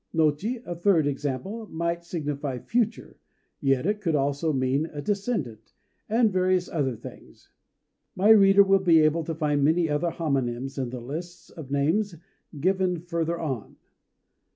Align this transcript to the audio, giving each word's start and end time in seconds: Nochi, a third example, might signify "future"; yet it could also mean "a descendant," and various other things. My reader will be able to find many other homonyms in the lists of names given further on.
Nochi, 0.15 0.63
a 0.65 0.73
third 0.73 1.05
example, 1.05 1.67
might 1.67 2.03
signify 2.03 2.57
"future"; 2.57 3.17
yet 3.59 3.85
it 3.85 4.01
could 4.01 4.15
also 4.15 4.51
mean 4.51 4.87
"a 4.87 4.99
descendant," 4.99 5.73
and 6.09 6.33
various 6.33 6.67
other 6.67 6.95
things. 6.95 7.51
My 8.15 8.29
reader 8.29 8.63
will 8.63 8.79
be 8.79 9.01
able 9.01 9.23
to 9.25 9.35
find 9.35 9.63
many 9.63 9.87
other 9.89 10.09
homonyms 10.09 10.79
in 10.79 10.89
the 10.89 11.01
lists 11.01 11.51
of 11.51 11.69
names 11.69 12.15
given 12.59 12.99
further 13.01 13.39
on. 13.39 13.75